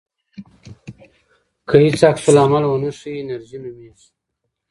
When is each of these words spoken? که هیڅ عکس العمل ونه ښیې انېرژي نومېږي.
که 1.69 1.75
هیڅ 1.85 2.01
عکس 2.09 2.25
العمل 2.29 2.63
ونه 2.67 2.89
ښیې 2.97 3.11
انېرژي 3.21 3.57
نومېږي. 3.63 4.07